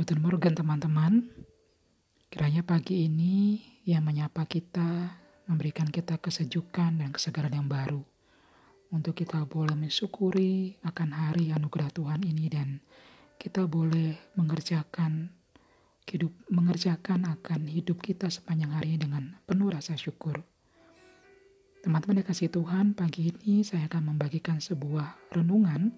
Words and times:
Guten 0.00 0.24
Morgen 0.24 0.56
teman-teman. 0.56 1.28
Kiranya 2.32 2.64
pagi 2.64 3.04
ini 3.04 3.60
yang 3.84 4.00
menyapa 4.00 4.48
kita, 4.48 5.12
memberikan 5.44 5.92
kita 5.92 6.16
kesejukan 6.16 7.04
dan 7.04 7.12
kesegaran 7.12 7.52
yang 7.52 7.68
baru. 7.68 8.00
Untuk 8.96 9.12
kita 9.12 9.44
boleh 9.44 9.76
mensyukuri 9.76 10.80
akan 10.88 11.08
hari 11.12 11.52
anugerah 11.52 11.92
Tuhan 11.92 12.24
ini 12.24 12.48
dan 12.48 12.80
kita 13.36 13.68
boleh 13.68 14.16
mengerjakan 14.40 15.36
hidup 16.08 16.32
mengerjakan 16.48 17.28
akan 17.36 17.68
hidup 17.68 18.00
kita 18.00 18.32
sepanjang 18.32 18.72
hari 18.72 18.96
dengan 18.96 19.36
penuh 19.44 19.68
rasa 19.68 20.00
syukur. 20.00 20.40
Teman-teman 21.84 22.24
dikasih 22.24 22.48
Tuhan, 22.48 22.96
pagi 22.96 23.36
ini 23.36 23.60
saya 23.60 23.84
akan 23.84 24.16
membagikan 24.16 24.64
sebuah 24.64 25.36
renungan 25.36 25.92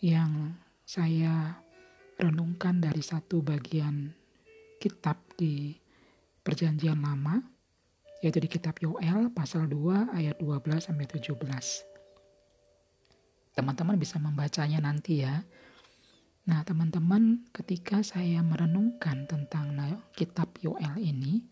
yang 0.00 0.56
saya 0.88 1.67
renungkan 2.18 2.82
dari 2.82 2.98
satu 2.98 3.40
bagian 3.40 4.10
kitab 4.82 5.22
di 5.38 5.78
Perjanjian 6.42 6.98
Lama, 6.98 7.38
yaitu 8.18 8.42
di 8.42 8.50
kitab 8.50 8.74
Yoel 8.82 9.30
pasal 9.30 9.70
2 9.70 10.10
ayat 10.10 10.36
12 10.42 10.82
sampai 10.82 11.06
17. 11.06 11.38
Teman-teman 13.54 13.94
bisa 13.98 14.18
membacanya 14.18 14.82
nanti 14.82 15.22
ya. 15.22 15.46
Nah, 16.48 16.64
teman-teman, 16.64 17.46
ketika 17.54 18.00
saya 18.00 18.40
merenungkan 18.42 19.28
tentang 19.28 19.76
kitab 20.16 20.50
Yoel 20.64 20.98
ini, 20.98 21.44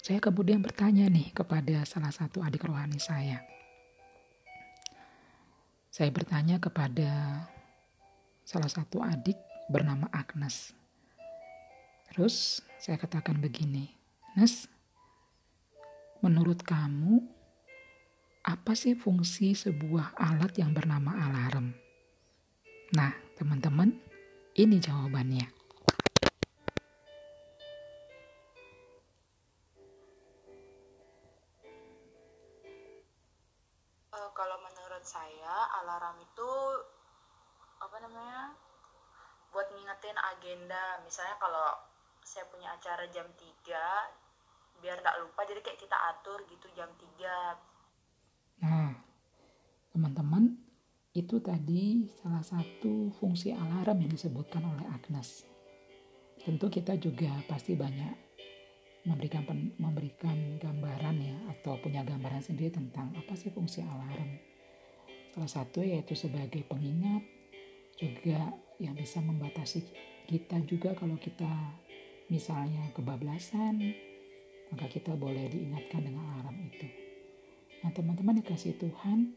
saya 0.00 0.22
kemudian 0.22 0.64
bertanya 0.64 1.10
nih 1.12 1.34
kepada 1.36 1.84
salah 1.84 2.14
satu 2.14 2.40
adik 2.40 2.64
rohani 2.64 2.96
saya. 2.96 3.44
Saya 5.90 6.08
bertanya 6.14 6.62
kepada 6.62 7.44
salah 8.46 8.70
satu 8.70 9.02
adik 9.02 9.49
bernama 9.70 10.10
Agnes. 10.10 10.74
Terus 12.10 12.58
saya 12.82 12.98
katakan 12.98 13.38
begini, 13.38 13.86
Nes, 14.34 14.66
menurut 16.18 16.66
kamu 16.66 17.22
apa 18.42 18.74
sih 18.74 18.98
fungsi 18.98 19.54
sebuah 19.54 20.18
alat 20.18 20.58
yang 20.58 20.74
bernama 20.74 21.14
alarm? 21.14 21.70
Nah, 22.98 23.14
teman-teman, 23.38 23.94
ini 24.58 24.82
jawabannya. 24.82 25.46
Uh, 34.10 34.30
kalau 34.34 34.58
menurut 34.66 35.04
saya 35.06 35.70
alarm 35.78 36.18
itu 36.26 36.50
apa 37.78 37.96
namanya 38.02 38.58
ngingetin 40.00 40.16
agenda. 40.16 40.84
Misalnya 41.04 41.36
kalau 41.36 41.76
saya 42.24 42.48
punya 42.48 42.72
acara 42.72 43.04
jam 43.12 43.28
3 43.36 44.80
biar 44.80 44.96
nggak 44.96 45.18
lupa 45.20 45.44
jadi 45.44 45.60
kayak 45.60 45.76
kita 45.76 45.92
atur 45.92 46.40
gitu 46.48 46.72
jam 46.72 46.88
3 46.96 48.64
nah 48.64 48.96
teman-teman 49.92 50.56
itu 51.12 51.36
tadi 51.44 52.08
salah 52.08 52.40
satu 52.40 53.12
fungsi 53.20 53.52
alarm 53.52 54.00
yang 54.00 54.12
disebutkan 54.14 54.64
oleh 54.64 54.88
Agnes. 54.88 55.44
Tentu 56.40 56.72
kita 56.72 56.96
juga 56.96 57.28
pasti 57.44 57.76
banyak 57.76 58.16
memberikan 59.04 59.44
memberikan 59.76 60.56
gambaran 60.56 61.16
ya 61.20 61.36
atau 61.56 61.76
punya 61.76 62.00
gambaran 62.06 62.40
sendiri 62.40 62.72
tentang 62.72 63.12
apa 63.20 63.36
sih 63.36 63.52
fungsi 63.52 63.84
alarm. 63.84 64.38
Salah 65.34 65.50
satu 65.50 65.84
yaitu 65.84 66.16
sebagai 66.16 66.64
pengingat 66.64 67.26
juga 68.00 68.54
yang 68.80 68.96
bisa 68.96 69.20
membatasi 69.20 69.84
kita 70.24 70.56
juga 70.64 70.96
kalau 70.96 71.20
kita 71.20 71.48
misalnya 72.32 72.88
kebablasan 72.96 73.76
maka 74.72 74.86
kita 74.88 75.12
boleh 75.18 75.50
diingatkan 75.50 76.06
dengan 76.06 76.24
alarm 76.40 76.56
itu. 76.70 76.88
Nah 77.84 77.90
teman-teman 77.92 78.40
dikasih 78.40 78.78
Tuhan 78.78 79.34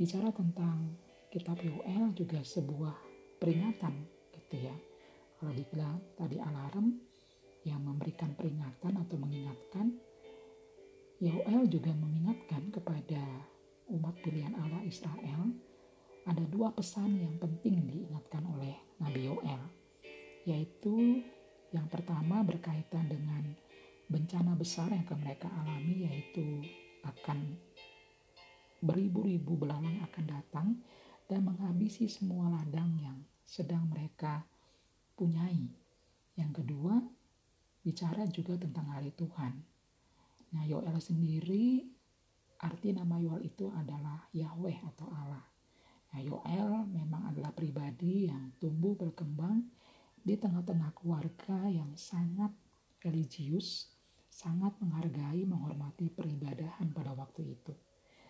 bicara 0.00 0.32
tentang 0.32 0.96
kitab 1.28 1.60
Yoel 1.60 2.10
juga 2.16 2.40
sebuah 2.40 2.96
peringatan 3.38 3.94
gitu 4.32 4.66
ya. 4.66 4.76
Kalau 5.36 5.52
dibilang 5.52 6.00
tadi 6.16 6.40
alarm 6.40 6.96
yang 7.62 7.84
memberikan 7.84 8.34
peringatan 8.34 8.98
atau 8.98 9.16
mengingatkan 9.20 9.92
Yoel 11.22 11.70
juga 11.70 11.94
mengingatkan 11.94 12.74
kepada 12.74 13.22
umat 13.92 14.16
pilihan 14.24 14.56
Allah 14.56 14.82
Israel 14.88 15.51
ada 16.22 16.44
dua 16.46 16.70
pesan 16.70 17.18
yang 17.18 17.34
penting 17.42 17.82
diingatkan 17.86 18.46
oleh 18.46 18.78
Nabi 19.02 19.26
Yoel, 19.26 19.62
yaitu 20.46 21.22
yang 21.74 21.90
pertama 21.90 22.46
berkaitan 22.46 23.10
dengan 23.10 23.42
bencana 24.06 24.54
besar 24.54 24.92
yang 24.94 25.02
akan 25.02 25.18
mereka 25.18 25.48
alami, 25.50 26.06
yaitu 26.06 26.62
akan 27.02 27.58
beribu-ribu 28.82 29.58
belalang 29.58 29.98
akan 30.10 30.24
datang 30.26 30.68
dan 31.26 31.42
menghabisi 31.46 32.06
semua 32.06 32.50
ladang 32.50 32.92
yang 32.98 33.18
sedang 33.42 33.86
mereka 33.90 34.46
punyai. 35.18 35.70
Yang 36.38 36.62
kedua, 36.62 37.02
bicara 37.82 38.26
juga 38.30 38.58
tentang 38.58 38.90
hari 38.94 39.10
Tuhan. 39.14 39.52
Nah, 40.52 40.62
Yoel 40.68 40.98
sendiri 41.02 41.82
arti 42.62 42.94
nama 42.94 43.18
Yoel 43.18 43.48
itu 43.48 43.72
adalah 43.74 44.28
Yahweh 44.30 44.78
atau 44.92 45.10
Allah. 45.10 45.51
Yoel 46.20 46.84
memang 46.92 47.32
adalah 47.32 47.56
pribadi 47.56 48.28
yang 48.28 48.52
tumbuh 48.60 48.92
berkembang 48.92 49.64
di 50.20 50.36
tengah-tengah 50.36 50.92
keluarga 50.92 51.64
yang 51.72 51.88
sangat 51.96 52.52
religius, 53.00 53.88
sangat 54.28 54.76
menghargai, 54.84 55.48
menghormati 55.48 56.12
peribadahan 56.12 56.92
pada 56.92 57.16
waktu 57.16 57.56
itu. 57.56 57.72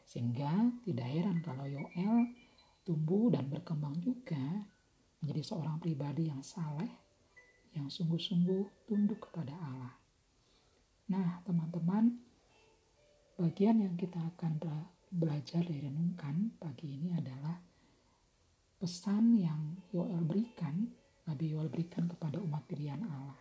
Sehingga 0.06 0.78
tidak 0.86 1.08
heran 1.10 1.42
kalau 1.42 1.66
Yoel 1.66 2.30
tumbuh 2.86 3.34
dan 3.34 3.50
berkembang 3.50 3.98
juga 3.98 4.62
menjadi 5.18 5.42
seorang 5.42 5.78
pribadi 5.82 6.30
yang 6.30 6.42
saleh, 6.42 6.90
yang 7.74 7.90
sungguh-sungguh 7.90 8.86
tunduk 8.86 9.26
kepada 9.26 9.54
Allah. 9.58 9.94
Nah, 11.10 11.42
teman-teman, 11.42 12.14
bagian 13.38 13.82
yang 13.82 13.94
kita 13.98 14.18
akan 14.34 14.58
belajar 15.12 15.66
dan 15.66 15.78
renungkan 15.92 16.54
pagi 16.56 16.98
ini 16.98 17.12
adalah 17.12 17.71
pesan 18.82 19.38
yang 19.38 19.78
Yoel 19.94 20.26
berikan, 20.26 20.90
Nabi 21.30 21.54
Yoel 21.54 21.70
berikan 21.70 22.10
kepada 22.10 22.42
umat 22.42 22.66
pilihan 22.66 22.98
Allah, 23.06 23.38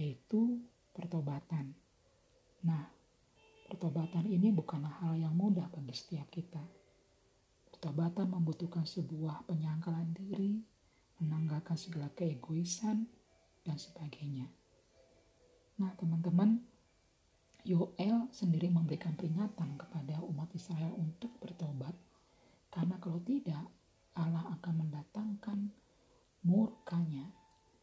yaitu 0.00 0.64
pertobatan. 0.96 1.76
Nah, 2.64 2.88
pertobatan 3.68 4.24
ini 4.24 4.48
bukanlah 4.56 5.04
hal 5.04 5.12
yang 5.20 5.36
mudah 5.36 5.68
bagi 5.68 5.92
setiap 5.92 6.32
kita. 6.32 6.64
Pertobatan 7.68 8.32
membutuhkan 8.32 8.88
sebuah 8.88 9.44
penyangkalan 9.44 10.16
diri, 10.16 10.56
menanggalkan 11.20 11.76
segala 11.76 12.08
keegoisan, 12.16 13.04
dan 13.60 13.76
sebagainya. 13.76 14.48
Nah, 15.84 15.92
teman-teman, 16.00 16.64
Yoel 17.68 18.32
sendiri 18.32 18.72
memberikan 18.72 19.12
peringatan 19.20 19.76
kepada 19.76 20.16
umat 20.24 20.48
Israel 20.56 20.96
untuk 20.96 21.36
bertobat, 21.44 21.92
karena 22.72 22.96
kalau 22.96 23.20
tidak, 23.20 23.68
Allah 24.16 24.48
akan 24.56 24.74
mendatangkan 24.86 25.58
murkanya 26.48 27.28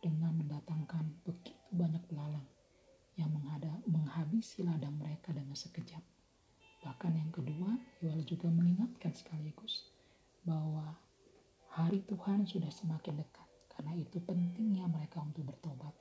dengan 0.02 0.34
mendatangkan 0.34 1.24
begitu 1.24 1.56
banyak 1.70 2.02
belalang 2.10 2.46
yang 3.14 3.30
menghabisi 3.86 4.66
ladang 4.66 4.98
mereka 4.98 5.30
dengan 5.30 5.54
sekejap. 5.54 6.02
Bahkan 6.82 7.14
yang 7.14 7.32
kedua, 7.32 7.78
Yoel 8.02 8.26
juga 8.26 8.50
mengingatkan 8.50 9.14
sekaligus 9.14 9.94
bahwa 10.44 10.98
hari 11.78 12.02
Tuhan 12.10 12.50
sudah 12.50 12.74
semakin 12.74 13.22
dekat. 13.22 13.48
Karena 13.74 13.94
itu 13.98 14.22
pentingnya 14.22 14.86
mereka 14.86 15.22
untuk 15.22 15.50
bertobat. 15.50 15.94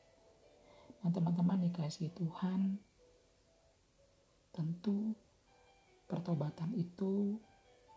Nah 1.00 1.10
teman-teman 1.12 1.60
dikasih 1.68 2.12
Tuhan, 2.12 2.76
tentu 4.52 5.16
pertobatan 6.04 6.76
itu 6.76 7.40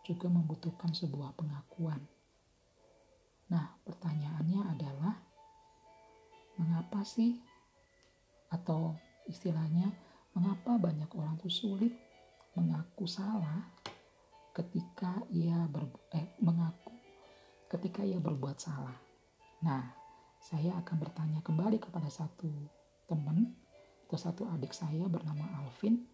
juga 0.00 0.32
membutuhkan 0.32 0.96
sebuah 0.96 1.36
pengakuan 1.36 2.00
sih 7.06 7.38
atau 8.50 8.98
istilahnya 9.30 9.94
mengapa 10.34 10.76
banyak 10.76 11.08
orang 11.14 11.38
tuh 11.38 11.50
sulit 11.50 11.94
mengaku 12.58 13.06
salah 13.06 13.62
ketika 14.52 15.22
ia 15.30 15.68
ber, 15.68 15.86
eh, 16.16 16.34
mengaku 16.42 16.92
ketika 17.68 18.02
ia 18.02 18.16
berbuat 18.18 18.56
salah. 18.56 18.96
Nah, 19.62 19.82
saya 20.40 20.76
akan 20.80 20.96
bertanya 21.02 21.40
kembali 21.42 21.82
kepada 21.82 22.08
satu 22.08 22.48
teman 23.06 23.50
atau 24.06 24.18
satu 24.18 24.46
adik 24.54 24.70
saya 24.70 25.10
bernama 25.10 25.42
Alvin 25.58 26.06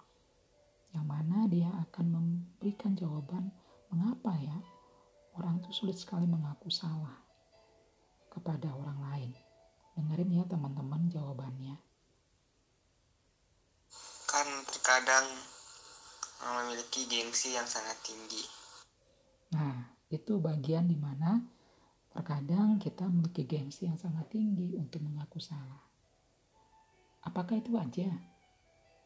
yang 0.97 1.05
mana 1.05 1.45
dia 1.49 1.69
akan 1.89 2.07
memberikan 2.09 2.97
jawaban 2.97 3.53
mengapa 3.93 4.33
ya 4.41 4.57
orang 5.37 5.61
itu 5.61 5.85
sulit 5.85 5.97
sekali 5.97 6.25
mengaku 6.25 6.73
salah 6.73 7.21
kepada 8.33 8.73
orang 8.73 8.99
lain. 9.13 9.31
Dengerin 9.93 10.41
ya 10.41 10.45
teman-teman 10.49 11.09
jawabannya. 11.13 11.77
Kan 14.29 14.49
terkadang 14.65 15.27
memiliki 16.43 17.07
gengsi 17.07 17.55
yang 17.55 17.69
sangat 17.69 18.01
tinggi. 18.03 18.43
Nah, 19.53 19.93
itu 20.09 20.41
bagian 20.41 20.89
di 20.89 20.97
mana 20.97 21.39
terkadang 22.13 22.81
kita 22.81 23.09
memiliki 23.09 23.45
gengsi 23.45 23.89
yang 23.89 24.01
sangat 24.01 24.29
tinggi 24.33 24.77
untuk 24.77 25.05
mengaku 25.05 25.41
salah. 25.41 25.81
Apakah 27.23 27.61
itu 27.61 27.77
aja? 27.79 28.09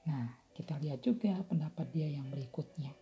Nah, 0.06 0.26
kita 0.54 0.78
lihat 0.80 1.02
juga 1.02 1.36
pendapat 1.44 1.90
dia 1.92 2.08
yang 2.08 2.30
berikutnya. 2.32 2.94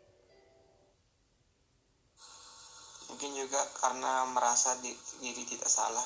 Mungkin 3.12 3.30
juga 3.38 3.60
karena 3.78 4.26
merasa 4.34 4.74
diri 4.82 5.44
tidak 5.46 5.70
salah, 5.70 6.02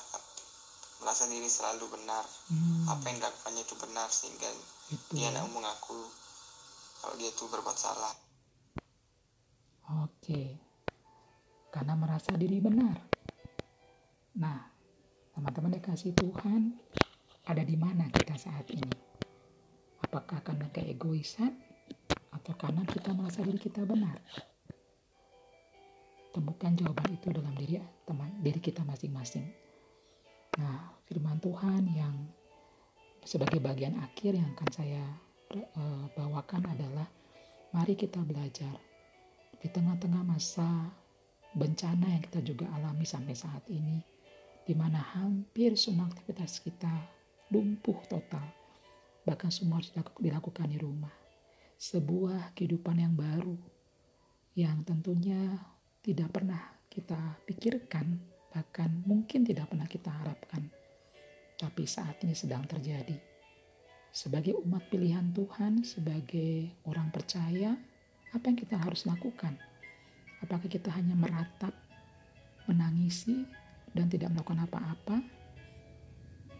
merasa 1.02 1.30
diri 1.30 1.46
selalu 1.46 1.84
benar. 1.94 2.24
Hmm. 2.50 2.90
Apa 2.90 3.04
yang 3.10 3.16
dilakukannya 3.22 3.62
itu 3.62 3.74
benar 3.78 4.08
sehingga 4.10 4.48
itu. 4.90 5.12
dia 5.14 5.30
tidak 5.30 5.46
mengaku 5.50 5.98
kalau 6.98 7.14
dia 7.14 7.30
itu 7.30 7.44
berbuat 7.46 7.78
salah. 7.78 8.14
Oke, 10.04 10.60
karena 11.72 11.96
merasa 11.96 12.36
diri 12.36 12.60
benar. 12.60 13.08
Nah, 14.36 14.60
teman-teman 15.32 15.80
dikasih 15.80 16.12
Tuhan, 16.12 16.76
ada 17.48 17.62
di 17.64 17.72
mana 17.78 18.12
kita 18.12 18.36
saat 18.36 18.68
ini? 18.68 18.92
Apakah 20.04 20.44
karena 20.44 20.68
keegoisan 20.68 21.56
atau 22.36 22.52
karena 22.60 22.84
kita 22.84 23.16
merasa 23.16 23.40
diri 23.40 23.56
kita 23.56 23.88
benar? 23.88 24.20
Temukan 26.36 26.76
jawaban 26.76 27.08
itu 27.08 27.32
dalam 27.32 27.56
diri 27.56 27.80
teman 28.04 28.30
diri 28.44 28.60
kita 28.60 28.84
masing-masing. 28.84 29.67
Nah, 30.58 30.98
firman 31.06 31.38
Tuhan 31.38 31.86
yang 31.94 32.14
sebagai 33.22 33.62
bagian 33.62 33.94
akhir 34.02 34.34
yang 34.34 34.50
akan 34.58 34.70
saya 34.74 35.04
uh, 35.54 36.04
bawakan 36.18 36.66
adalah 36.66 37.06
mari 37.70 37.94
kita 37.94 38.18
belajar 38.26 38.74
di 39.58 39.70
tengah-tengah 39.70 40.22
masa 40.26 40.66
bencana 41.54 42.10
yang 42.10 42.22
kita 42.22 42.40
juga 42.42 42.66
alami 42.74 43.06
sampai 43.06 43.34
saat 43.34 43.62
ini 43.70 44.02
di 44.68 44.76
mana 44.76 45.00
hampir 45.16 45.78
semua 45.80 46.10
aktivitas 46.10 46.60
kita 46.60 46.90
lumpuh 47.48 47.96
total. 48.10 48.44
Bahkan 49.24 49.50
semua 49.52 49.80
harus 49.80 49.92
dilakukan 50.20 50.68
di 50.68 50.76
rumah. 50.76 51.12
Sebuah 51.78 52.52
kehidupan 52.52 52.98
yang 52.98 53.14
baru 53.14 53.56
yang 54.58 54.82
tentunya 54.82 55.54
tidak 56.02 56.34
pernah 56.34 56.60
kita 56.90 57.38
pikirkan 57.46 58.18
bahkan 58.50 58.87
mungkin 59.28 59.44
tidak 59.44 59.68
pernah 59.68 59.84
kita 59.84 60.08
harapkan 60.08 60.72
tapi 61.60 61.84
saat 61.84 62.16
ini 62.24 62.32
sedang 62.32 62.64
terjadi 62.64 63.12
sebagai 64.08 64.56
umat 64.64 64.88
pilihan 64.88 65.36
Tuhan 65.36 65.84
sebagai 65.84 66.72
orang 66.88 67.12
percaya 67.12 67.76
apa 68.32 68.44
yang 68.48 68.56
kita 68.56 68.80
harus 68.80 69.04
lakukan 69.04 69.52
apakah 70.40 70.64
kita 70.64 70.88
hanya 70.96 71.12
meratap 71.12 71.76
menangisi 72.64 73.44
dan 73.92 74.08
tidak 74.08 74.32
melakukan 74.32 74.64
apa-apa 74.64 75.20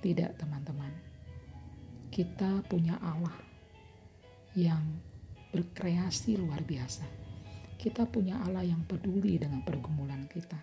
tidak 0.04 0.36
teman-teman 0.36 0.92
kita 2.12 2.60
punya 2.68 3.00
Allah 3.00 3.40
yang 4.52 4.84
berkreasi 5.56 6.36
luar 6.36 6.60
biasa. 6.68 7.08
Kita 7.80 8.04
punya 8.04 8.36
Allah 8.44 8.60
yang 8.60 8.84
peduli 8.84 9.40
dengan 9.40 9.64
pergumulan 9.64 10.28
kita. 10.28 10.60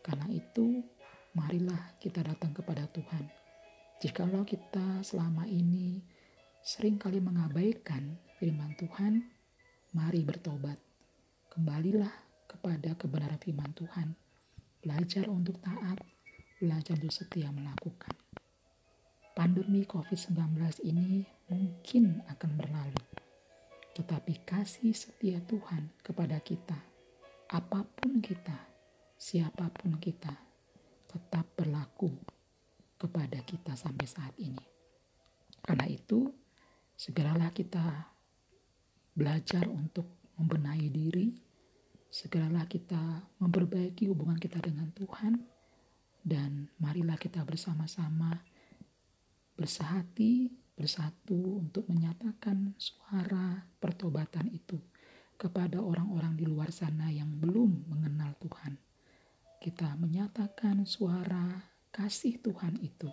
Karena 0.00 0.24
itu, 0.32 0.80
marilah 1.36 2.00
kita 2.00 2.24
datang 2.24 2.56
kepada 2.56 2.88
Tuhan. 2.88 3.28
Jikalau 4.00 4.48
kita 4.48 5.04
selama 5.04 5.44
ini 5.44 6.00
sering 6.64 6.96
kali 6.96 7.20
mengabaikan 7.20 8.16
firman 8.40 8.72
Tuhan, 8.80 9.20
mari 9.92 10.24
bertobat. 10.24 10.80
Kembalilah 11.52 12.12
kepada 12.48 12.96
kebenaran 12.96 13.40
firman 13.40 13.72
Tuhan. 13.76 14.16
Belajar 14.80 15.28
untuk 15.28 15.60
taat, 15.60 16.00
belajar 16.56 16.96
untuk 16.96 17.12
setia 17.12 17.52
melakukan 17.52 18.16
pandemi 19.36 19.84
COVID-19 19.84 20.56
ini 20.88 21.28
mungkin 21.52 22.24
akan 22.24 22.50
berlalu. 22.56 23.04
Tetapi 23.92 24.48
kasih 24.48 24.96
setia 24.96 25.44
Tuhan 25.44 25.92
kepada 26.00 26.40
kita, 26.40 26.80
apa 27.52 27.84
pun 27.84 28.24
kita, 28.24 28.56
siapa 29.20 29.68
pun 29.76 30.00
kita, 30.00 30.32
tetap 31.06 31.46
berlaku 31.54 32.10
kepada 32.96 33.40
kita 33.44 33.78
sampai 33.78 34.06
saat 34.08 34.34
ini. 34.38 34.62
Karena 35.62 35.86
itu, 35.88 36.30
segeralah 36.96 37.50
kita 37.52 37.82
belajar 39.16 39.64
untuk 39.68 40.06
membenahi 40.36 40.88
diri, 40.92 41.32
segeralah 42.12 42.68
kita 42.68 43.24
memperbaiki 43.40 44.08
hubungan 44.12 44.36
kita 44.36 44.60
dengan 44.60 44.92
Tuhan, 44.92 45.40
dan 46.26 46.68
marilah 46.82 47.16
kita 47.16 47.46
bersama-sama 47.46 48.42
bersehati, 49.56 50.52
bersatu 50.76 51.64
untuk 51.64 51.88
menyatakan 51.88 52.76
suara 52.76 53.64
pertobatan 53.80 54.52
itu 54.52 54.76
kepada 55.40 55.80
orang-orang 55.80 56.36
di 56.36 56.44
luar 56.44 56.68
sana 56.68 57.08
yang 57.08 57.32
belum 57.40 57.88
mengenal 57.88 58.36
Tuhan. 58.40 58.76
Kita 59.66 59.98
menyatakan 59.98 60.86
suara 60.86 61.58
kasih 61.90 62.38
Tuhan 62.38 62.78
itu 62.78 63.10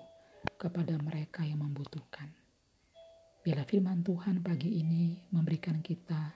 kepada 0.54 1.02
mereka 1.02 1.42
yang 1.42 1.66
membutuhkan. 1.66 2.30
Bila 3.42 3.66
firman 3.66 4.06
Tuhan 4.06 4.38
pagi 4.46 4.86
ini 4.86 5.18
memberikan 5.34 5.82
kita 5.82 6.30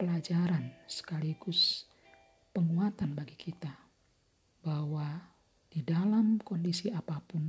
pelajaran 0.00 0.72
sekaligus 0.88 1.84
penguatan 2.56 3.12
bagi 3.12 3.36
kita 3.36 3.68
bahwa 4.64 5.12
di 5.68 5.84
dalam 5.84 6.40
kondisi 6.40 6.88
apa 6.88 7.20
pun 7.20 7.44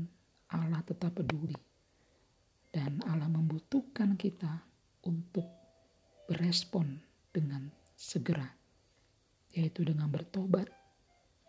Allah 0.51 0.83
tetap 0.83 1.15
peduli 1.15 1.55
dan 2.75 2.99
Allah 3.07 3.31
membutuhkan 3.31 4.19
kita 4.19 4.51
untuk 5.07 5.47
berespon 6.27 6.99
dengan 7.31 7.71
segera, 7.95 8.51
yaitu 9.55 9.87
dengan 9.87 10.11
bertobat 10.11 10.83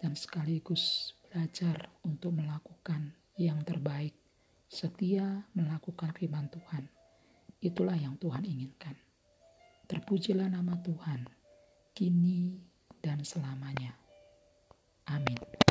dan 0.00 0.12
sekaligus 0.16 1.16
belajar 1.28 1.92
untuk 2.04 2.36
melakukan 2.36 3.12
yang 3.36 3.60
terbaik, 3.64 4.16
setia 4.68 5.44
melakukan 5.52 6.12
firman 6.16 6.48
Tuhan. 6.48 6.88
Itulah 7.60 7.96
yang 7.96 8.16
Tuhan 8.16 8.44
inginkan. 8.44 8.96
Terpujilah 9.86 10.50
nama 10.50 10.76
Tuhan, 10.82 11.28
kini 11.92 12.58
dan 13.00 13.22
selamanya. 13.22 13.94
Amin. 15.06 15.65